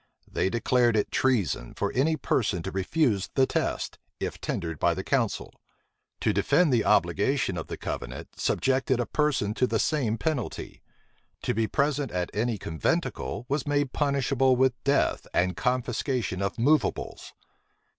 They 0.27 0.49
declared 0.49 0.97
it 0.97 1.11
treason 1.11 1.75
for 1.75 1.91
any 1.93 2.17
person 2.17 2.63
to 2.63 2.71
refuse 2.71 3.29
the 3.35 3.45
test, 3.45 3.99
if 4.19 4.41
tendered 4.41 4.79
by 4.79 4.95
the 4.95 5.03
council. 5.03 5.53
To 6.21 6.33
defend 6.33 6.73
the 6.73 6.83
obligation 6.83 7.55
of 7.55 7.67
the 7.67 7.77
covenant, 7.77 8.29
subjected 8.35 8.99
a 8.99 9.05
person 9.05 9.53
to 9.53 9.67
the 9.67 9.77
same 9.77 10.17
penalty. 10.17 10.81
To 11.43 11.53
be 11.53 11.67
present 11.67 12.09
at 12.09 12.31
any 12.33 12.57
conventicle, 12.57 13.45
was 13.47 13.67
made 13.67 13.93
punishable 13.93 14.55
with 14.55 14.73
death 14.83 15.27
and 15.35 15.55
confiscation 15.55 16.41
of 16.41 16.57
movables. 16.57 17.33